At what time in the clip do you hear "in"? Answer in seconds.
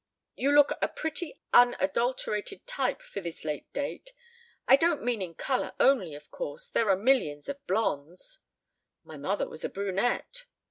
5.21-5.35